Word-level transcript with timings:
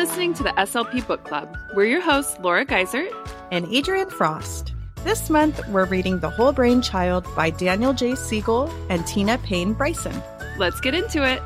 listening 0.00 0.32
to 0.32 0.42
the 0.42 0.48
SLP 0.52 1.06
Book 1.06 1.24
Club. 1.24 1.54
We're 1.74 1.84
your 1.84 2.00
hosts, 2.00 2.38
Laura 2.40 2.64
Geisert 2.64 3.12
and 3.50 3.66
Adrienne 3.66 4.08
Frost. 4.08 4.72
This 5.04 5.28
month, 5.28 5.60
we're 5.68 5.84
reading 5.84 6.20
The 6.20 6.30
Whole 6.30 6.52
Brain 6.52 6.80
Child 6.80 7.26
by 7.36 7.50
Daniel 7.50 7.92
J. 7.92 8.14
Siegel 8.14 8.72
and 8.88 9.06
Tina 9.06 9.36
Payne 9.36 9.74
Bryson. 9.74 10.22
Let's 10.56 10.80
get 10.80 10.94
into 10.94 11.22
it. 11.22 11.42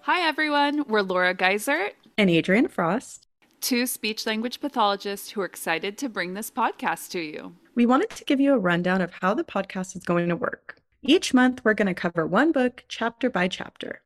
Hi, 0.00 0.26
everyone. 0.26 0.84
We're 0.88 1.02
Laura 1.02 1.32
Geisert 1.36 1.90
and 2.18 2.28
Adrienne 2.28 2.66
Frost, 2.66 3.28
two 3.60 3.86
speech 3.86 4.26
language 4.26 4.60
pathologists 4.60 5.30
who 5.30 5.42
are 5.42 5.46
excited 5.46 5.96
to 5.98 6.08
bring 6.08 6.34
this 6.34 6.50
podcast 6.50 7.10
to 7.10 7.20
you. 7.20 7.54
We 7.76 7.86
wanted 7.86 8.10
to 8.10 8.24
give 8.24 8.38
you 8.38 8.54
a 8.54 8.58
rundown 8.58 9.00
of 9.00 9.12
how 9.20 9.34
the 9.34 9.42
podcast 9.42 9.96
is 9.96 10.04
going 10.04 10.28
to 10.28 10.36
work. 10.36 10.76
Each 11.02 11.34
month, 11.34 11.64
we're 11.64 11.74
going 11.74 11.88
to 11.88 11.94
cover 11.94 12.24
one 12.24 12.52
book 12.52 12.84
chapter 12.88 13.28
by 13.28 13.48
chapter. 13.48 14.00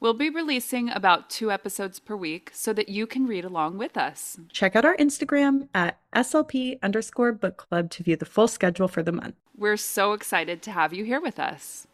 We'll 0.00 0.14
be 0.14 0.30
releasing 0.30 0.88
about 0.88 1.28
two 1.28 1.52
episodes 1.52 2.00
per 2.00 2.16
week 2.16 2.50
so 2.54 2.72
that 2.72 2.88
you 2.88 3.06
can 3.06 3.26
read 3.26 3.44
along 3.44 3.76
with 3.76 3.98
us. 3.98 4.38
Check 4.50 4.74
out 4.74 4.86
our 4.86 4.96
Instagram 4.96 5.68
at 5.74 5.98
SLP 6.14 6.78
underscore 6.82 7.32
book 7.32 7.58
club 7.58 7.90
to 7.90 8.02
view 8.02 8.16
the 8.16 8.24
full 8.24 8.48
schedule 8.48 8.88
for 8.88 9.02
the 9.02 9.12
month. 9.12 9.34
We're 9.54 9.76
so 9.76 10.14
excited 10.14 10.62
to 10.62 10.70
have 10.72 10.94
you 10.94 11.04
here 11.04 11.20
with 11.20 11.38
us. 11.38 11.86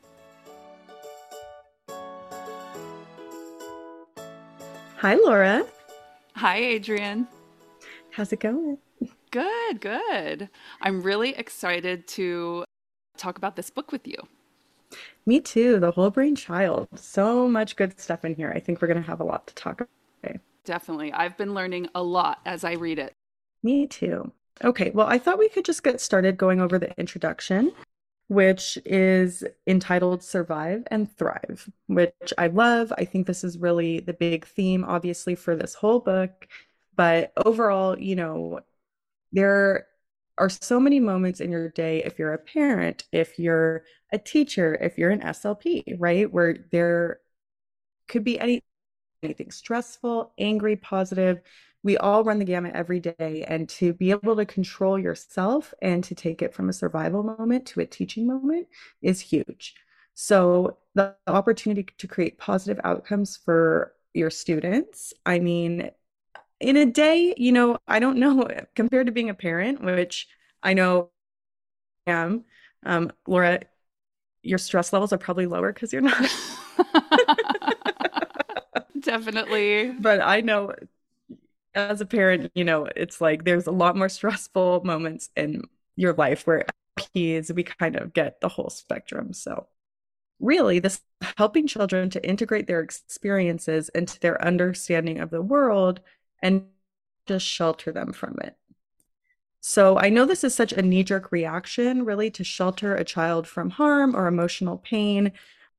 Hi, 4.99 5.17
Laura. 5.17 5.67
Hi, 6.37 6.77
Adrienne. 6.77 7.27
How's 8.11 8.33
it 8.33 8.39
going? 8.39 8.79
Good, 9.37 9.83
good. 9.83 10.49
I'm 10.81 11.03
really 11.03 11.35
excited 11.35 12.09
to 12.09 12.65
talk 13.19 13.37
about 13.37 13.55
this 13.55 13.69
book 13.69 13.93
with 13.93 14.09
you. 14.09 14.17
Me 15.27 15.41
too. 15.41 15.79
The 15.79 15.91
whole 15.91 16.09
brain 16.09 16.35
child. 16.35 16.89
So 16.95 17.47
much 17.47 17.77
good 17.77 18.01
stuff 18.01 18.25
in 18.25 18.35
here. 18.35 18.51
I 18.57 18.61
think 18.61 18.81
we're 18.81 18.89
going 18.89 19.03
to 19.03 19.07
have 19.07 19.21
a 19.21 19.25
lot 19.25 19.47
to 19.49 19.55
talk 19.55 19.83
about 19.83 19.91
today. 20.23 20.39
Definitely. 20.65 21.13
I've 21.13 21.37
been 21.37 21.53
learning 21.53 21.91
a 21.95 22.03
lot 22.03 22.41
as 22.47 22.65
I 22.65 22.73
read 22.77 22.99
it. 22.99 23.13
Me 23.63 23.87
too. 23.87 24.33
Okay, 24.65 24.91
well, 24.95 25.07
I 25.07 25.19
thought 25.19 25.39
we 25.39 25.51
could 25.51 25.67
just 25.67 25.83
get 25.83 26.01
started 26.01 26.39
going 26.39 26.63
over 26.63 26.79
the 26.79 26.99
introduction, 26.99 27.73
which 28.29 28.79
is 28.87 29.45
entitled 29.67 30.23
Survive 30.23 30.85
and 30.91 31.15
Thrive, 31.15 31.69
which 31.89 32.33
I 32.39 32.47
love. 32.47 32.91
I 32.97 33.05
think 33.05 33.27
this 33.27 33.45
is 33.45 33.59
really 33.59 34.01
the 34.01 34.15
big 34.15 34.47
theme, 34.47 34.83
obviously, 34.83 35.35
for 35.35 35.55
this 35.55 35.75
whole 35.75 36.01
book. 36.01 36.49
But 36.95 37.35
overall, 37.45 37.99
you 37.99 38.17
know, 38.17 38.61
there 39.33 39.87
are 40.39 40.49
so 40.49 40.79
many 40.79 41.01
moments 41.01 41.41
in 41.41 41.51
your 41.51 41.71
day 41.71 42.03
if 42.05 42.19
you're 42.19 42.35
a 42.35 42.39
parent, 42.39 43.05
if 43.13 43.39
you're 43.39 43.85
a 44.13 44.19
teacher, 44.19 44.75
if 44.81 44.99
you're 44.99 45.11
an 45.11 45.23
SLP, 45.23 45.97
right? 45.99 46.31
Where 46.31 46.57
there 46.71 47.21
could 48.09 48.25
be 48.25 48.39
any 48.39 48.63
anything 49.23 49.51
stressful, 49.51 50.33
angry, 50.39 50.77
positive. 50.77 51.41
We 51.83 51.97
all 51.97 52.25
run 52.25 52.39
the 52.39 52.45
gamut 52.45 52.75
every 52.75 53.01
day. 53.01 53.45
And 53.49 53.69
to 53.71 53.93
be 53.93 54.11
able 54.11 54.37
to 54.37 54.47
control 54.47 54.99
yourself 54.99 55.73
and 55.83 56.03
to 56.05 56.15
take 56.15 56.43
it 56.43 56.55
from 56.55 56.69
a 56.69 56.73
survival 56.73 57.23
moment 57.23 57.67
to 57.69 57.81
a 57.81 57.87
teaching 57.87 58.27
moment 58.27 58.69
is 59.03 59.21
huge. 59.21 59.75
So, 60.15 60.79
the 60.95 61.15
opportunity 61.27 61.87
to 61.99 62.09
create 62.09 62.39
positive 62.39 62.81
outcomes 62.85 63.37
for 63.37 63.95
your 64.15 64.31
students, 64.31 65.13
I 65.27 65.39
mean, 65.39 65.91
in 66.61 66.77
a 66.77 66.87
day, 66.87 67.35
you 67.37 67.53
know, 67.53 67.79
I 67.87 67.99
don't 67.99 68.19
know, 68.19 68.49
compared 68.75 69.07
to 69.07 69.13
being 69.13 69.31
a 69.31 69.35
parent, 69.35 69.83
which 69.83 70.29
I 70.63 70.75
know 70.75 71.11
I 72.07 72.13
am, 72.13 72.45
um, 72.85 73.13
Laura, 73.27 73.61
your 74.43 74.59
stress 74.59 74.93
levels 74.93 75.13
are 75.13 75.19
probably 75.19 75.47
lower 75.47 75.73
because 75.73 75.93
you're 75.93 76.03
not. 76.03 76.19
Definitely. 79.01 79.93
But 80.01 80.21
I 80.21 80.41
know 80.41 80.73
as 81.75 82.01
a 82.01 82.07
parent, 82.07 82.51
you 82.55 82.65
know, 82.65 82.89
it's 82.97 83.21
like 83.21 83.45
there's 83.45 83.67
a 83.67 83.71
lot 83.73 83.97
more 83.97 84.09
stressful 84.09 84.83
moments 84.85 85.31
in 85.37 85.63
your 85.97 86.15
life 86.15 86.47
where 86.47 86.65
kids, 87.15 87.53
we 87.53 87.63
kind 87.63 87.97
of 87.97 88.13
get 88.13 88.41
the 88.41 88.49
whole 88.49 88.71
spectrum. 88.71 89.33
So 89.33 89.67
really 90.41 90.79
this 90.81 91.01
helping 91.39 91.67
children 91.67 92.11
to 92.11 92.27
integrate 92.29 92.67
their 92.67 92.81
experiences 92.81 93.89
into 93.91 94.19
their 94.21 94.43
understanding 94.45 95.21
of 95.21 95.31
the 95.31 95.41
world 95.43 96.01
and 96.43 96.67
just 97.27 97.47
shelter 97.47 97.93
them 97.93 98.13
from 98.13 98.37
it. 98.43 98.57
So 99.61 99.99
I 99.99 100.11
know 100.11 100.25
this 100.25 100.45
is 100.45 100.55
such 100.55 100.73
a 100.73 100.83
knee 100.83 101.03
jerk 101.03 101.33
reaction, 101.33 102.05
really, 102.05 102.31
to 102.31 102.45
shelter 102.45 102.95
a 102.95 103.05
child 103.05 103.49
from 103.49 103.71
harm 103.71 104.15
or 104.15 104.29
emotional 104.29 104.79
pain. 104.79 105.33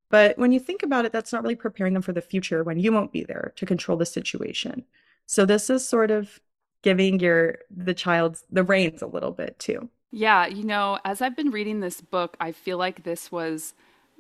But 0.10 0.38
when 0.38 0.52
you 0.52 0.60
think 0.60 0.84
about 0.84 1.06
it, 1.06 1.14
that's 1.14 1.32
not 1.32 1.42
really 1.42 1.56
preparing 1.56 1.94
them 1.94 2.02
for 2.02 2.14
the 2.14 2.22
future 2.22 2.64
when 2.64 2.80
you 2.80 2.92
won't 2.92 3.14
be 3.14 3.24
there 3.24 3.54
to 3.56 3.66
control 3.66 3.98
the 3.98 4.06
situation. 4.06 4.84
So 5.26 5.46
this 5.46 5.70
is 5.70 5.88
sort 5.88 6.12
of 6.12 6.40
giving 6.82 7.20
your 7.20 7.60
the 7.70 7.94
child 7.94 8.42
the 8.52 8.64
reins 8.64 9.02
a 9.02 9.08
little 9.08 9.32
bit 9.32 9.58
too. 9.60 9.90
Yeah, 10.12 10.48
you 10.48 10.64
know, 10.64 11.00
as 11.04 11.22
I've 11.22 11.36
been 11.36 11.52
reading 11.52 11.80
this 11.80 12.02
book, 12.02 12.38
I 12.40 12.52
feel 12.52 12.78
like 12.78 13.04
this 13.04 13.32
was 13.32 13.74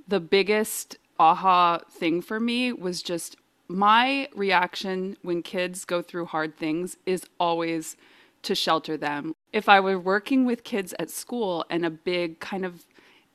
the 0.07 0.19
biggest 0.19 0.97
aha 1.19 1.79
thing 1.89 2.21
for 2.21 2.39
me 2.39 2.71
was 2.71 3.01
just 3.01 3.37
my 3.67 4.29
reaction 4.35 5.17
when 5.21 5.43
kids 5.43 5.85
go 5.85 6.01
through 6.01 6.25
hard 6.25 6.57
things 6.57 6.97
is 7.05 7.25
always 7.39 7.97
to 8.43 8.55
shelter 8.55 8.97
them. 8.97 9.33
If 9.51 9.67
I 9.67 9.79
were 9.79 9.99
working 9.99 10.45
with 10.45 10.63
kids 10.63 10.93
at 10.99 11.09
school 11.09 11.65
and 11.69 11.85
a 11.85 11.89
big 11.89 12.39
kind 12.39 12.65
of, 12.65 12.85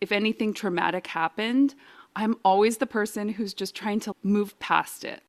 if 0.00 0.12
anything 0.12 0.54
traumatic 0.54 1.08
happened, 1.08 1.74
I'm 2.16 2.36
always 2.44 2.78
the 2.78 2.86
person 2.86 3.30
who's 3.30 3.54
just 3.54 3.74
trying 3.74 4.00
to 4.00 4.14
move 4.22 4.58
past 4.58 5.04
it. 5.04 5.22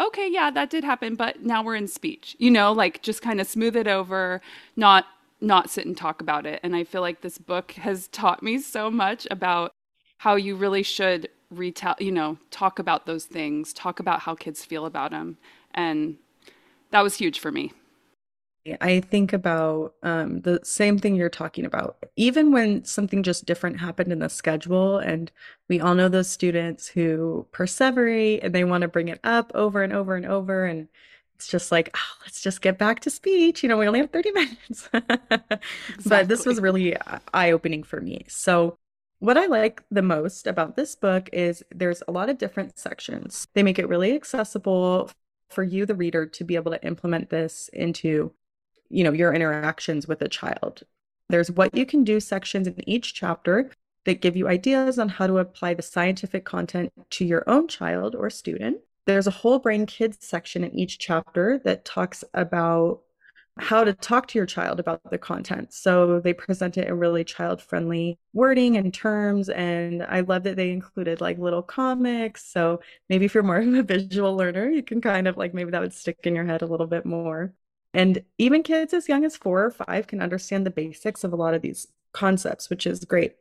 Okay, 0.00 0.30
yeah, 0.30 0.50
that 0.50 0.70
did 0.70 0.84
happen, 0.84 1.16
but 1.16 1.42
now 1.42 1.62
we're 1.62 1.74
in 1.74 1.88
speech. 1.88 2.36
You 2.38 2.50
know, 2.50 2.72
like 2.72 3.02
just 3.02 3.20
kind 3.20 3.40
of 3.40 3.48
smooth 3.48 3.76
it 3.76 3.88
over, 3.88 4.40
not 4.76 5.06
not 5.40 5.70
sit 5.70 5.86
and 5.86 5.96
talk 5.96 6.20
about 6.20 6.46
it. 6.46 6.58
And 6.64 6.74
I 6.74 6.82
feel 6.82 7.00
like 7.00 7.20
this 7.20 7.38
book 7.38 7.72
has 7.72 8.08
taught 8.08 8.42
me 8.42 8.58
so 8.58 8.90
much 8.90 9.24
about 9.30 9.72
how 10.18 10.34
you 10.34 10.56
really 10.56 10.82
should 10.82 11.28
retell, 11.50 11.96
you 11.98 12.12
know, 12.12 12.38
talk 12.50 12.78
about 12.78 13.06
those 13.06 13.24
things, 13.24 13.72
talk 13.72 14.00
about 14.00 14.20
how 14.20 14.34
kids 14.34 14.64
feel 14.64 14.86
about 14.86 15.10
them. 15.10 15.38
And 15.74 16.16
that 16.90 17.02
was 17.02 17.16
huge 17.16 17.38
for 17.40 17.50
me. 17.52 17.72
I 18.80 19.00
think 19.00 19.32
about 19.32 19.94
um, 20.02 20.42
the 20.42 20.60
same 20.62 20.98
thing 20.98 21.14
you're 21.14 21.30
talking 21.30 21.64
about. 21.64 21.96
Even 22.16 22.52
when 22.52 22.84
something 22.84 23.22
just 23.22 23.46
different 23.46 23.80
happened 23.80 24.12
in 24.12 24.18
the 24.18 24.28
schedule, 24.28 24.98
and 24.98 25.32
we 25.68 25.80
all 25.80 25.94
know 25.94 26.08
those 26.08 26.28
students 26.28 26.88
who 26.88 27.46
perseverate 27.52 28.40
and 28.42 28.54
they 28.54 28.64
want 28.64 28.82
to 28.82 28.88
bring 28.88 29.08
it 29.08 29.20
up 29.24 29.50
over 29.54 29.82
and 29.82 29.92
over 29.92 30.16
and 30.16 30.26
over. 30.26 30.66
And 30.66 30.88
it's 31.34 31.48
just 31.48 31.72
like, 31.72 31.90
oh, 31.96 32.16
let's 32.24 32.42
just 32.42 32.60
get 32.60 32.76
back 32.78 33.00
to 33.00 33.10
speech. 33.10 33.62
You 33.62 33.70
know, 33.70 33.78
we 33.78 33.86
only 33.86 34.00
have 34.00 34.10
30 34.10 34.32
minutes. 34.32 34.88
exactly. 34.92 35.58
But 36.04 36.28
this 36.28 36.44
was 36.44 36.60
really 36.60 36.96
uh, 36.96 37.20
eye 37.32 37.52
opening 37.52 37.82
for 37.84 38.00
me. 38.00 38.26
So, 38.28 38.76
what 39.20 39.36
I 39.36 39.46
like 39.46 39.82
the 39.90 40.02
most 40.02 40.46
about 40.46 40.76
this 40.76 40.94
book 40.94 41.28
is 41.32 41.64
there's 41.74 42.02
a 42.06 42.12
lot 42.12 42.30
of 42.30 42.38
different 42.38 42.78
sections. 42.78 43.48
They 43.54 43.62
make 43.62 43.78
it 43.78 43.88
really 43.88 44.14
accessible 44.14 45.10
for 45.48 45.64
you, 45.64 45.86
the 45.86 45.94
reader, 45.94 46.26
to 46.26 46.44
be 46.44 46.54
able 46.54 46.72
to 46.72 46.84
implement 46.86 47.30
this 47.30 47.68
into, 47.72 48.32
you 48.90 49.02
know, 49.02 49.12
your 49.12 49.32
interactions 49.32 50.06
with 50.06 50.22
a 50.22 50.28
child. 50.28 50.82
There's 51.28 51.50
what 51.50 51.74
you 51.74 51.84
can 51.84 52.04
do 52.04 52.20
sections 52.20 52.68
in 52.68 52.88
each 52.88 53.14
chapter 53.14 53.70
that 54.04 54.20
give 54.20 54.36
you 54.36 54.48
ideas 54.48 54.98
on 54.98 55.08
how 55.08 55.26
to 55.26 55.38
apply 55.38 55.74
the 55.74 55.82
scientific 55.82 56.44
content 56.44 56.92
to 57.10 57.24
your 57.24 57.44
own 57.48 57.68
child 57.68 58.14
or 58.14 58.30
student. 58.30 58.78
There's 59.04 59.26
a 59.26 59.32
whole 59.32 59.58
brain 59.58 59.86
kids 59.86 60.18
section 60.20 60.64
in 60.64 60.78
each 60.78 60.98
chapter 60.98 61.58
that 61.64 61.84
talks 61.84 62.24
about 62.34 63.00
how 63.58 63.84
to 63.84 63.92
talk 63.92 64.28
to 64.28 64.38
your 64.38 64.46
child 64.46 64.80
about 64.80 65.00
the 65.10 65.18
content. 65.18 65.72
So 65.72 66.20
they 66.20 66.32
present 66.32 66.76
it 66.78 66.88
in 66.88 66.98
really 66.98 67.24
child 67.24 67.60
friendly 67.60 68.18
wording 68.32 68.76
and 68.76 68.92
terms. 68.94 69.48
And 69.48 70.02
I 70.02 70.20
love 70.20 70.44
that 70.44 70.56
they 70.56 70.70
included 70.70 71.20
like 71.20 71.38
little 71.38 71.62
comics. 71.62 72.44
So 72.52 72.80
maybe 73.08 73.24
if 73.24 73.34
you're 73.34 73.42
more 73.42 73.56
of 73.58 73.74
a 73.74 73.82
visual 73.82 74.36
learner, 74.36 74.68
you 74.70 74.82
can 74.82 75.00
kind 75.00 75.28
of 75.28 75.36
like 75.36 75.54
maybe 75.54 75.70
that 75.72 75.80
would 75.80 75.94
stick 75.94 76.18
in 76.24 76.34
your 76.34 76.44
head 76.44 76.62
a 76.62 76.66
little 76.66 76.86
bit 76.86 77.04
more. 77.04 77.52
And 77.94 78.22
even 78.36 78.62
kids 78.62 78.92
as 78.94 79.08
young 79.08 79.24
as 79.24 79.36
four 79.36 79.64
or 79.64 79.70
five 79.70 80.06
can 80.06 80.20
understand 80.20 80.66
the 80.66 80.70
basics 80.70 81.24
of 81.24 81.32
a 81.32 81.36
lot 81.36 81.54
of 81.54 81.62
these 81.62 81.86
concepts, 82.12 82.70
which 82.70 82.86
is 82.86 83.04
great. 83.04 83.36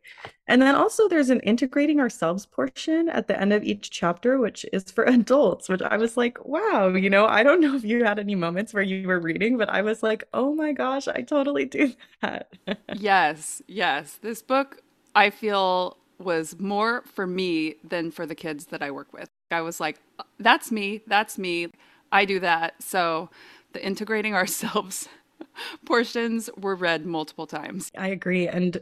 And 0.47 0.61
then 0.61 0.75
also 0.75 1.07
there's 1.07 1.29
an 1.29 1.39
integrating 1.41 1.99
ourselves 1.99 2.45
portion 2.45 3.09
at 3.09 3.27
the 3.27 3.39
end 3.39 3.53
of 3.53 3.63
each 3.63 3.91
chapter, 3.91 4.37
which 4.39 4.65
is 4.71 4.91
for 4.91 5.03
adults, 5.07 5.69
which 5.69 5.81
I 5.81 5.97
was 5.97 6.17
like, 6.17 6.43
wow, 6.45 6.89
you 6.89 7.09
know, 7.09 7.25
I 7.25 7.43
don't 7.43 7.61
know 7.61 7.75
if 7.75 7.83
you 7.83 8.03
had 8.03 8.19
any 8.19 8.35
moments 8.35 8.73
where 8.73 8.83
you 8.83 9.07
were 9.07 9.19
reading, 9.19 9.57
but 9.57 9.69
I 9.69 9.81
was 9.81 10.03
like, 10.03 10.23
oh 10.33 10.53
my 10.53 10.71
gosh, 10.71 11.07
I 11.07 11.21
totally 11.21 11.65
do 11.65 11.93
that. 12.21 12.53
yes, 12.93 13.61
yes. 13.67 14.19
This 14.21 14.41
book, 14.41 14.81
I 15.15 15.29
feel, 15.29 15.97
was 16.19 16.59
more 16.59 17.03
for 17.13 17.27
me 17.27 17.75
than 17.83 18.11
for 18.11 18.25
the 18.25 18.35
kids 18.35 18.67
that 18.67 18.81
I 18.81 18.91
work 18.91 19.13
with. 19.13 19.29
I 19.51 19.61
was 19.61 19.79
like, 19.79 19.99
uh, 20.19 20.23
that's 20.39 20.71
me, 20.71 21.01
that's 21.07 21.37
me, 21.37 21.67
I 22.11 22.25
do 22.25 22.39
that. 22.39 22.81
So 22.81 23.29
the 23.73 23.85
integrating 23.85 24.33
ourselves 24.41 25.07
portions 25.85 26.49
were 26.57 26.75
read 26.75 27.05
multiple 27.05 27.47
times. 27.47 27.91
I 27.97 28.07
agree. 28.09 28.47
And 28.47 28.81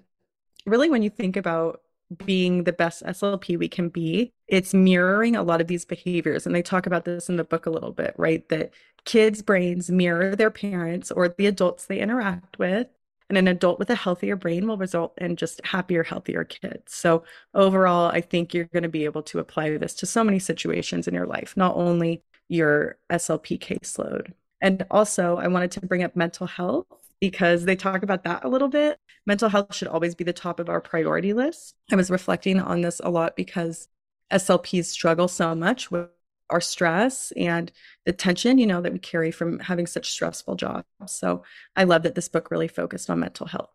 really, 0.65 0.89
when 0.89 1.03
you 1.03 1.09
think 1.09 1.35
about 1.37 1.81
being 2.25 2.63
the 2.63 2.73
best 2.73 3.03
SLP 3.03 3.57
we 3.57 3.67
can 3.67 3.89
be, 3.89 4.31
it's 4.47 4.73
mirroring 4.73 5.35
a 5.35 5.43
lot 5.43 5.61
of 5.61 5.67
these 5.67 5.85
behaviors. 5.85 6.45
And 6.45 6.53
they 6.53 6.61
talk 6.61 6.85
about 6.85 7.05
this 7.05 7.29
in 7.29 7.37
the 7.37 7.43
book 7.43 7.65
a 7.65 7.71
little 7.71 7.91
bit, 7.91 8.13
right? 8.17 8.47
That 8.49 8.71
kids' 9.05 9.41
brains 9.41 9.89
mirror 9.89 10.35
their 10.35 10.51
parents 10.51 11.11
or 11.11 11.29
the 11.29 11.47
adults 11.47 11.85
they 11.85 11.99
interact 11.99 12.59
with. 12.59 12.87
And 13.27 13.39
an 13.39 13.47
adult 13.47 13.79
with 13.79 13.89
a 13.89 13.95
healthier 13.95 14.35
brain 14.35 14.67
will 14.67 14.77
result 14.77 15.17
in 15.17 15.35
just 15.35 15.59
happier, 15.65 16.03
healthier 16.03 16.43
kids. 16.43 16.93
So, 16.93 17.23
overall, 17.55 18.11
I 18.11 18.21
think 18.21 18.53
you're 18.53 18.65
going 18.65 18.83
to 18.83 18.89
be 18.89 19.05
able 19.05 19.23
to 19.23 19.39
apply 19.39 19.77
this 19.77 19.95
to 19.95 20.05
so 20.05 20.23
many 20.23 20.37
situations 20.37 21.07
in 21.07 21.15
your 21.15 21.25
life, 21.25 21.57
not 21.57 21.75
only 21.75 22.21
your 22.49 22.99
SLP 23.09 23.57
caseload. 23.57 24.33
And 24.65 24.83
also, 24.89 25.37
I 25.37 25.47
wanted 25.47 25.69
to 25.73 25.85
bring 25.85 26.01
up 26.01 26.15
mental 26.15 26.47
health 26.47 26.87
because 27.21 27.65
they 27.65 27.75
talk 27.75 28.01
about 28.01 28.23
that 28.23 28.43
a 28.43 28.47
little 28.47 28.67
bit. 28.67 28.97
Mental 29.27 29.47
health 29.47 29.75
should 29.75 29.87
always 29.87 30.15
be 30.15 30.23
the 30.23 30.33
top 30.33 30.59
of 30.59 30.69
our 30.69 30.81
priority 30.81 31.33
list. 31.33 31.75
I 31.91 31.95
was 31.95 32.09
reflecting 32.09 32.59
on 32.59 32.81
this 32.81 32.99
a 33.03 33.11
lot 33.11 33.35
because 33.35 33.87
SLPs 34.33 34.85
struggle 34.85 35.27
so 35.27 35.53
much 35.53 35.91
with 35.91 36.07
our 36.49 36.59
stress 36.61 37.31
and 37.37 37.71
the 38.07 38.11
tension, 38.11 38.57
you 38.57 38.65
know, 38.65 38.81
that 38.81 38.91
we 38.91 38.97
carry 38.97 39.29
from 39.29 39.59
having 39.59 39.85
such 39.85 40.09
stressful 40.09 40.55
jobs. 40.55 40.87
So 41.05 41.43
I 41.75 41.83
love 41.83 42.01
that 42.01 42.15
this 42.15 42.27
book 42.27 42.49
really 42.49 42.67
focused 42.67 43.07
on 43.07 43.19
mental 43.19 43.45
health. 43.45 43.69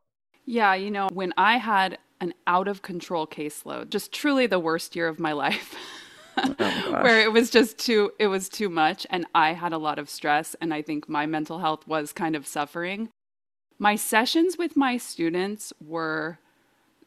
Yeah, 0.44 0.74
you 0.74 0.90
know, 0.90 1.08
when 1.12 1.32
I 1.36 1.58
had 1.58 1.98
an 2.20 2.34
out 2.48 2.66
of 2.66 2.82
control 2.82 3.28
caseload, 3.28 3.90
just 3.90 4.10
truly 4.10 4.48
the 4.48 4.58
worst 4.58 4.96
year 4.96 5.06
of 5.06 5.20
my 5.20 5.32
life. 5.44 5.76
Oh 6.42 6.92
where 7.02 7.20
it 7.20 7.32
was 7.32 7.50
just 7.50 7.78
too 7.78 8.12
it 8.18 8.26
was 8.26 8.48
too 8.48 8.68
much 8.68 9.06
and 9.10 9.26
I 9.34 9.52
had 9.52 9.72
a 9.72 9.78
lot 9.78 9.98
of 9.98 10.08
stress 10.08 10.56
and 10.60 10.72
I 10.72 10.82
think 10.82 11.08
my 11.08 11.26
mental 11.26 11.58
health 11.58 11.86
was 11.86 12.12
kind 12.12 12.36
of 12.36 12.46
suffering. 12.46 13.08
My 13.78 13.96
sessions 13.96 14.58
with 14.58 14.76
my 14.76 14.96
students 14.96 15.72
were 15.80 16.38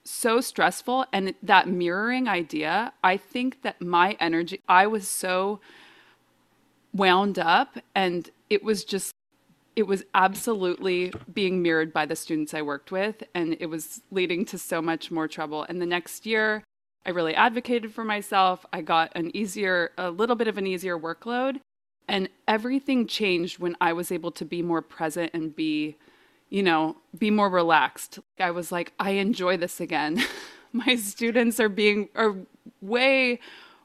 so 0.04 0.42
stressful 0.42 1.06
and 1.14 1.34
that 1.42 1.68
mirroring 1.68 2.28
idea 2.28 2.92
i 3.04 3.16
think 3.16 3.62
that 3.62 3.82
my 3.82 4.18
energy 4.20 4.60
i 4.68 4.86
was 4.86 5.08
so 5.08 5.62
wound 6.94 7.40
up 7.40 7.78
and 7.96 8.30
it 8.50 8.64
was 8.64 8.84
just 8.84 9.14
it 9.76 9.88
was 9.88 10.04
absolutely 10.14 11.12
being 11.34 11.62
mirrored 11.62 11.94
by 11.94 12.06
the 12.06 12.16
students 12.16 12.54
i 12.54 12.62
worked 12.62 12.92
with 12.92 13.24
and 13.34 13.56
it 13.60 13.68
was 13.68 14.02
leading 14.12 14.44
to 14.44 14.58
so 14.58 14.82
much 14.82 15.10
more 15.10 15.28
trouble 15.28 15.64
and 15.64 15.82
the 15.82 15.86
next 15.86 16.26
year 16.26 16.64
i 17.06 17.10
really 17.10 17.36
advocated 17.36 17.94
for 17.94 18.04
myself 18.04 18.66
i 18.74 18.82
got 18.82 19.12
an 19.16 19.36
easier 19.36 19.92
a 19.98 20.10
little 20.10 20.36
bit 20.36 20.48
of 20.48 20.58
an 20.58 20.68
easier 20.68 20.98
workload 20.98 21.60
and 22.08 22.30
everything 22.48 23.08
changed 23.08 23.60
when 23.60 23.76
i 23.82 23.94
was 23.94 24.12
able 24.12 24.32
to 24.32 24.46
be 24.46 24.62
more 24.62 24.82
present 24.82 25.32
and 25.34 25.56
be 25.56 25.96
you 26.54 26.62
know, 26.62 26.96
be 27.18 27.32
more 27.32 27.50
relaxed. 27.50 28.20
I 28.40 28.52
was 28.52 28.72
like, 28.72 28.94
I 29.00 29.12
enjoy 29.12 29.58
this 29.58 29.82
again. 29.82 30.24
My 30.72 30.96
students 30.98 31.60
are 31.60 31.68
being 31.68 32.10
are 32.14 32.36
way 32.80 33.40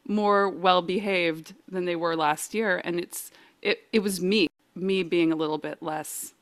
more 0.07 0.51
well 0.51 0.83
behaved 0.83 1.55
than 1.67 1.87
they 1.87 1.97
were 1.97 2.17
last 2.17 2.55
year 2.55 2.81
and 2.85 2.99
it's 2.99 3.31
it 3.61 3.81
it 3.93 3.99
was 3.99 4.23
me 4.23 4.49
me 4.75 5.03
being 5.03 5.31
a 5.31 5.37
little 5.37 5.59
bit 5.59 5.83
less 5.83 6.33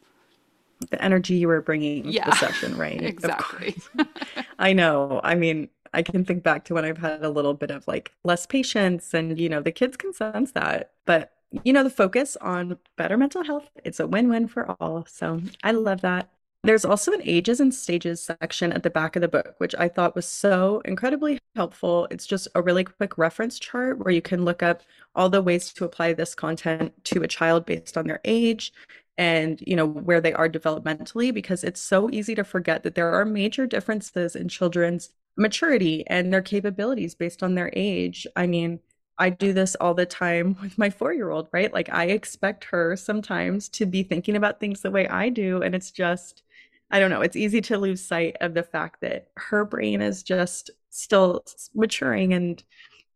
the 0.90 1.02
energy 1.02 1.34
you 1.34 1.48
were 1.48 1.60
bringing 1.60 2.04
yeah, 2.04 2.24
to 2.24 2.30
the 2.30 2.36
session, 2.36 2.76
right? 2.76 3.00
Exactly. 3.02 3.74
I 4.58 4.74
know. 4.74 5.20
I 5.24 5.34
mean, 5.34 5.70
I 5.96 6.02
can 6.02 6.24
think 6.24 6.42
back 6.42 6.64
to 6.66 6.74
when 6.74 6.84
I've 6.84 6.98
had 6.98 7.24
a 7.24 7.30
little 7.30 7.54
bit 7.54 7.70
of 7.70 7.88
like 7.88 8.12
less 8.22 8.46
patience 8.46 9.14
and 9.14 9.40
you 9.40 9.48
know, 9.48 9.62
the 9.62 9.72
kids 9.72 9.96
can 9.96 10.12
sense 10.12 10.52
that. 10.52 10.92
But 11.06 11.32
you 11.64 11.72
know, 11.72 11.82
the 11.82 11.90
focus 11.90 12.36
on 12.40 12.78
better 12.96 13.16
mental 13.16 13.42
health, 13.42 13.70
it's 13.84 13.98
a 13.98 14.06
win 14.06 14.28
win 14.28 14.46
for 14.46 14.70
all. 14.78 15.06
So 15.08 15.40
I 15.64 15.72
love 15.72 16.02
that. 16.02 16.28
There's 16.64 16.84
also 16.84 17.12
an 17.12 17.22
ages 17.22 17.60
and 17.60 17.72
stages 17.72 18.20
section 18.20 18.72
at 18.72 18.82
the 18.82 18.90
back 18.90 19.16
of 19.16 19.22
the 19.22 19.28
book, 19.28 19.54
which 19.58 19.74
I 19.78 19.88
thought 19.88 20.16
was 20.16 20.26
so 20.26 20.82
incredibly 20.84 21.38
helpful. 21.54 22.08
It's 22.10 22.26
just 22.26 22.48
a 22.54 22.62
really 22.62 22.84
quick 22.84 23.16
reference 23.16 23.58
chart 23.58 23.98
where 23.98 24.12
you 24.12 24.20
can 24.20 24.44
look 24.44 24.62
up 24.62 24.82
all 25.14 25.30
the 25.30 25.42
ways 25.42 25.72
to 25.74 25.84
apply 25.84 26.12
this 26.12 26.34
content 26.34 26.92
to 27.04 27.22
a 27.22 27.28
child 27.28 27.64
based 27.66 27.96
on 27.96 28.06
their 28.06 28.20
age 28.24 28.72
and 29.18 29.62
you 29.66 29.76
know 29.76 29.86
where 29.86 30.20
they 30.20 30.32
are 30.32 30.48
developmentally 30.48 31.32
because 31.32 31.64
it's 31.64 31.80
so 31.80 32.10
easy 32.10 32.34
to 32.34 32.44
forget 32.44 32.82
that 32.82 32.94
there 32.94 33.12
are 33.12 33.24
major 33.24 33.66
differences 33.66 34.36
in 34.36 34.48
children's 34.48 35.10
maturity 35.36 36.04
and 36.06 36.32
their 36.32 36.42
capabilities 36.42 37.14
based 37.14 37.42
on 37.42 37.54
their 37.54 37.70
age. 37.74 38.26
I 38.36 38.46
mean, 38.46 38.80
I 39.18 39.30
do 39.30 39.52
this 39.52 39.76
all 39.76 39.94
the 39.94 40.06
time 40.06 40.56
with 40.62 40.78
my 40.78 40.90
four 40.90 41.12
year 41.12 41.30
old, 41.30 41.48
right? 41.52 41.72
Like, 41.72 41.88
I 41.92 42.06
expect 42.06 42.64
her 42.64 42.96
sometimes 42.96 43.68
to 43.70 43.86
be 43.86 44.02
thinking 44.02 44.36
about 44.36 44.60
things 44.60 44.82
the 44.82 44.90
way 44.90 45.08
I 45.08 45.28
do. 45.28 45.62
And 45.62 45.74
it's 45.74 45.90
just, 45.90 46.42
I 46.90 47.00
don't 47.00 47.10
know, 47.10 47.22
it's 47.22 47.36
easy 47.36 47.60
to 47.62 47.78
lose 47.78 48.04
sight 48.04 48.36
of 48.40 48.54
the 48.54 48.62
fact 48.62 49.00
that 49.02 49.28
her 49.36 49.64
brain 49.64 50.00
is 50.00 50.22
just 50.22 50.70
still 50.90 51.44
maturing 51.74 52.32
and, 52.32 52.62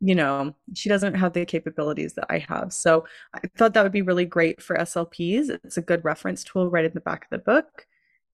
you 0.01 0.15
know, 0.15 0.55
she 0.75 0.89
doesn't 0.89 1.15
have 1.15 1.33
the 1.33 1.45
capabilities 1.45 2.15
that 2.15 2.27
I 2.31 2.39
have. 2.49 2.73
So 2.73 3.05
I 3.35 3.41
thought 3.57 3.75
that 3.75 3.83
would 3.83 3.93
be 3.93 4.03
really 4.03 4.25
great 4.25 4.63
for 4.63 4.77
SLPs. 4.77 5.51
It's 5.65 5.77
a 5.77 5.83
good 5.83 6.05
reference 6.05 6.43
tool 6.45 6.71
right 6.71 6.85
in 6.85 6.93
the 6.95 7.01
back 7.01 7.25
of 7.25 7.31
the 7.31 7.39
book. 7.39 7.87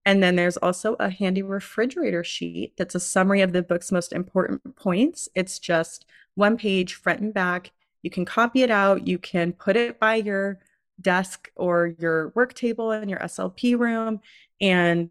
And 0.07 0.23
then 0.23 0.37
there's 0.37 0.55
also 0.55 0.95
a 1.01 1.09
handy 1.09 1.41
refrigerator 1.41 2.23
sheet 2.23 2.77
that's 2.77 2.95
a 2.95 2.99
summary 2.99 3.41
of 3.41 3.51
the 3.51 3.61
book's 3.61 3.91
most 3.91 4.13
important 4.13 4.77
points. 4.77 5.27
It's 5.35 5.59
just 5.59 6.05
one 6.35 6.55
page 6.55 6.93
front 6.93 7.19
and 7.19 7.33
back. 7.33 7.71
You 8.03 8.09
can 8.09 8.23
copy 8.23 8.61
it 8.61 8.71
out, 8.71 9.05
you 9.05 9.17
can 9.17 9.51
put 9.51 9.75
it 9.75 9.99
by 9.99 10.15
your 10.15 10.59
desk 11.01 11.51
or 11.57 11.87
your 11.99 12.29
work 12.35 12.53
table 12.53 12.93
in 12.93 13.09
your 13.09 13.19
SLP 13.19 13.77
room. 13.77 14.21
And 14.61 15.09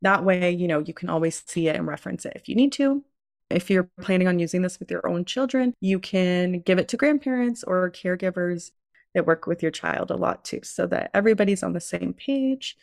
that 0.00 0.24
way, 0.24 0.50
you 0.50 0.66
know, 0.66 0.78
you 0.78 0.94
can 0.94 1.10
always 1.10 1.44
see 1.46 1.68
it 1.68 1.76
and 1.76 1.86
reference 1.86 2.24
it 2.24 2.32
if 2.34 2.48
you 2.48 2.54
need 2.54 2.72
to. 2.72 3.04
If 3.50 3.68
you're 3.68 3.90
planning 4.00 4.28
on 4.28 4.38
using 4.38 4.62
this 4.62 4.80
with 4.80 4.90
your 4.90 5.06
own 5.06 5.26
children, 5.26 5.74
you 5.82 5.98
can 5.98 6.60
give 6.60 6.78
it 6.78 6.88
to 6.88 6.96
grandparents 6.96 7.64
or 7.64 7.90
caregivers 7.90 8.70
that 9.14 9.26
work 9.26 9.46
with 9.46 9.60
your 9.60 9.72
child 9.72 10.10
a 10.10 10.16
lot 10.16 10.42
too, 10.42 10.60
so 10.62 10.86
that 10.86 11.10
everybody's 11.12 11.62
on 11.62 11.74
the 11.74 11.80
same 11.80 12.14
page. 12.14 12.78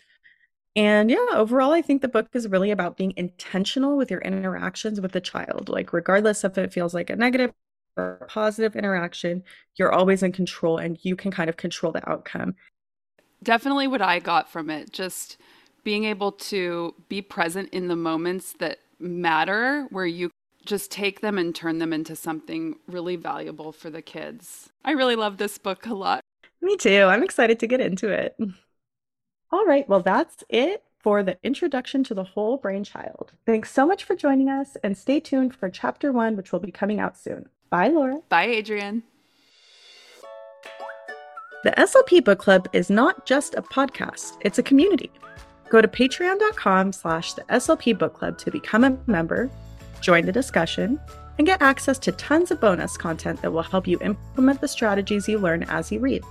And 0.80 1.12
yeah, 1.12 1.26
overall, 1.34 1.74
I 1.74 1.82
think 1.82 2.02
the 2.02 2.08
book 2.08 2.30
is 2.32 2.48
really 2.48 2.72
about 2.72 2.96
being 2.96 3.14
intentional 3.18 3.98
with 3.98 4.10
your 4.10 4.22
interactions 4.22 5.02
with 5.02 5.12
the 5.12 5.20
child. 5.20 5.68
Like, 5.68 5.92
regardless 5.92 6.46
if 6.46 6.58
it 6.58 6.72
feels 6.72 6.94
like 6.94 7.10
a 7.10 7.18
negative 7.18 7.52
or 7.98 8.26
positive 8.30 8.78
interaction, 8.78 9.44
you're 9.76 9.92
always 9.92 10.24
in 10.24 10.32
control 10.32 10.78
and 10.78 10.98
you 11.02 11.18
can 11.18 11.32
kind 11.32 11.50
of 11.50 11.58
control 11.58 11.92
the 11.92 12.10
outcome. 12.10 12.56
Definitely 13.44 13.88
what 13.88 14.02
I 14.02 14.20
got 14.20 14.50
from 14.50 14.70
it, 14.70 14.94
just 14.94 15.36
being 15.84 16.06
able 16.06 16.32
to 16.32 16.96
be 17.10 17.22
present 17.22 17.68
in 17.74 17.90
the 17.90 17.98
moments 17.98 18.54
that 18.60 18.78
matter, 19.00 19.86
where 19.90 20.06
you 20.06 20.32
just 20.66 20.92
take 20.92 21.20
them 21.20 21.38
and 21.38 21.54
turn 21.54 21.80
them 21.80 21.92
into 21.92 22.16
something 22.16 22.78
really 22.88 23.18
valuable 23.18 23.74
for 23.74 23.90
the 23.90 24.02
kids. 24.02 24.70
I 24.86 24.92
really 24.92 25.18
love 25.18 25.40
this 25.40 25.58
book 25.58 25.86
a 25.88 25.94
lot. 25.94 26.22
Me 26.62 26.78
too. 26.78 27.04
I'm 27.04 27.24
excited 27.24 27.60
to 27.60 27.68
get 27.68 27.82
into 27.82 28.08
it. 28.08 28.38
All 29.52 29.66
right, 29.66 29.88
well, 29.90 30.02
that's 30.02 30.44
it 30.50 30.84
for 31.00 31.24
the 31.24 31.38
introduction 31.44 32.04
to 32.04 32.14
the 32.14 32.24
whole 32.24 32.58
brain 32.58 32.84
child. 32.84 33.32
Thanks 33.46 33.72
so 33.72 33.88
much 33.88 34.04
for 34.04 34.16
joining 34.16 34.50
us 34.50 34.78
and 34.84 34.98
stay 34.98 35.20
tuned 35.20 35.56
for 35.56 35.70
chapter 35.70 36.12
one, 36.12 36.36
which 36.36 36.52
will 36.52 36.60
be 36.60 36.72
coming 36.72 37.00
out 37.00 37.18
soon. 37.18 37.50
Bye, 37.70 37.88
Laura. 37.88 38.20
Bye, 38.30 38.56
Adrienne. 38.58 39.04
The 41.64 41.72
SLP 41.72 42.24
Book 42.24 42.40
Club 42.40 42.70
is 42.74 42.90
not 42.90 43.26
just 43.26 43.56
a 43.56 43.62
podcast, 43.62 44.38
it's 44.42 44.60
a 44.60 44.64
community. 44.64 45.12
Go 45.70 45.82
to 45.82 45.88
patreon.com 45.88 46.94
slash 46.94 47.34
the 47.34 47.42
SLP 47.44 47.98
Book 47.98 48.14
Club 48.14 48.38
to 48.40 48.52
become 48.52 48.84
a 48.84 48.98
member, 49.08 49.50
join 50.00 50.26
the 50.26 50.32
discussion, 50.32 51.00
and 51.38 51.48
get 51.48 51.62
access 51.62 51.98
to 52.00 52.12
tons 52.14 52.52
of 52.52 52.62
bonus 52.62 52.98
content 52.98 53.42
that 53.42 53.52
will 53.52 53.64
help 53.64 53.88
you 53.88 54.00
implement 54.02 54.62
the 54.62 54.68
strategies 54.68 55.28
you 55.28 55.38
learn 55.38 55.64
as 55.64 55.92
you 55.92 56.00
read. 56.00 56.24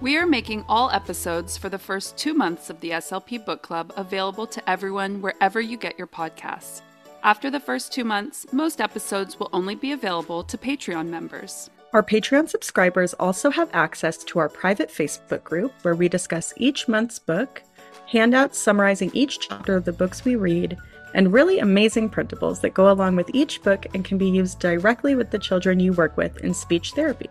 We 0.00 0.16
are 0.16 0.24
making 0.24 0.64
all 0.66 0.90
episodes 0.92 1.58
for 1.58 1.68
the 1.68 1.78
first 1.78 2.16
two 2.16 2.32
months 2.32 2.70
of 2.70 2.80
the 2.80 2.92
SLP 2.92 3.44
Book 3.44 3.60
Club 3.60 3.92
available 3.98 4.46
to 4.46 4.70
everyone 4.70 5.20
wherever 5.20 5.60
you 5.60 5.76
get 5.76 5.98
your 5.98 6.06
podcasts. 6.06 6.80
After 7.22 7.50
the 7.50 7.60
first 7.60 7.92
two 7.92 8.04
months, 8.04 8.46
most 8.50 8.80
episodes 8.80 9.38
will 9.38 9.50
only 9.52 9.74
be 9.74 9.92
available 9.92 10.42
to 10.44 10.56
Patreon 10.56 11.08
members. 11.08 11.68
Our 11.92 12.02
Patreon 12.02 12.48
subscribers 12.48 13.12
also 13.12 13.50
have 13.50 13.68
access 13.74 14.16
to 14.24 14.38
our 14.38 14.48
private 14.48 14.88
Facebook 14.88 15.44
group 15.44 15.74
where 15.82 15.94
we 15.94 16.08
discuss 16.08 16.54
each 16.56 16.88
month's 16.88 17.18
book, 17.18 17.62
handouts 18.06 18.58
summarizing 18.58 19.10
each 19.12 19.38
chapter 19.40 19.76
of 19.76 19.84
the 19.84 19.92
books 19.92 20.24
we 20.24 20.34
read, 20.34 20.78
and 21.12 21.30
really 21.30 21.58
amazing 21.58 22.08
printables 22.08 22.62
that 22.62 22.72
go 22.72 22.90
along 22.90 23.16
with 23.16 23.28
each 23.34 23.62
book 23.62 23.84
and 23.92 24.02
can 24.02 24.16
be 24.16 24.30
used 24.30 24.60
directly 24.60 25.14
with 25.14 25.30
the 25.30 25.38
children 25.38 25.78
you 25.78 25.92
work 25.92 26.16
with 26.16 26.38
in 26.38 26.54
speech 26.54 26.92
therapy. 26.92 27.28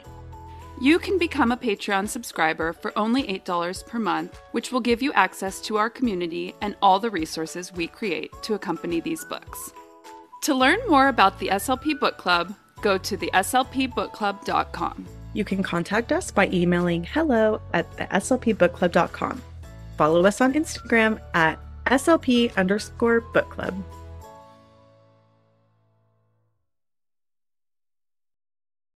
You 0.81 0.97
can 0.97 1.17
become 1.17 1.51
a 1.51 1.57
Patreon 1.57 2.07
subscriber 2.07 2.71
for 2.71 2.97
only 2.97 3.23
$8 3.23 3.85
per 3.85 3.99
month, 3.99 4.39
which 4.53 4.71
will 4.71 4.79
give 4.79 5.01
you 5.01 5.11
access 5.11 5.59
to 5.61 5.75
our 5.75 5.89
community 5.89 6.55
and 6.61 6.73
all 6.81 7.01
the 7.01 7.09
resources 7.09 7.73
we 7.73 7.87
create 7.87 8.31
to 8.43 8.53
accompany 8.53 9.01
these 9.01 9.25
books. 9.25 9.73
To 10.43 10.55
learn 10.55 10.79
more 10.87 11.09
about 11.09 11.37
the 11.37 11.49
SLP 11.49 11.99
Book 11.99 12.17
Club, 12.17 12.55
go 12.81 12.97
to 12.97 13.17
the 13.17 13.29
slpbookclub.com. 13.33 15.05
You 15.33 15.43
can 15.43 15.61
contact 15.61 16.13
us 16.13 16.31
by 16.31 16.47
emailing 16.47 17.03
hello 17.03 17.59
at 17.73 17.91
the 17.97 18.05
slpbookclub.com. 18.05 19.41
Follow 19.97 20.25
us 20.25 20.39
on 20.39 20.53
Instagram 20.53 21.19
at 21.33 21.59
slp 21.87 22.55
underscore 22.55 23.19
book 23.19 23.49
club. 23.49 23.75